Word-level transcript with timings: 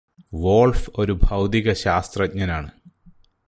wolf 0.33 0.89
ഒരു 0.97 1.19
ഭൗതിക 1.23 1.73
ശാസ്ത്രജ്ഞനാണ് 1.73 2.69